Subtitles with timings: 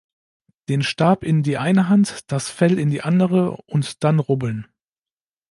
[0.67, 4.65] Den Stab in die eine Hand, das Fell in die andere und dann rubbeln!